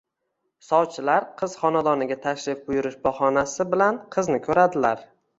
sovchilar 0.67 1.25
qiz 1.41 1.51
xonadoniga 1.63 2.17
tashrif 2.23 2.63
buyurish 2.69 2.95
bahoniasi 3.03 3.67
bilan 3.75 3.99
qizni 4.17 4.41
ko’radilar. 4.49 5.05